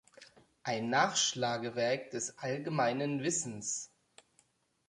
Ein 0.63 0.89
Nachschlagewerk 0.89 2.09
des 2.09 2.39
allgemeinen 2.39 3.21
Wissens. 3.21 3.91